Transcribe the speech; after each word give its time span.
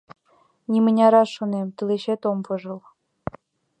Нимынярат, 0.71 1.29
шонем, 1.35 1.67
тылечет 1.77 2.21
ом 2.29 2.39
вожыл. 2.47 2.79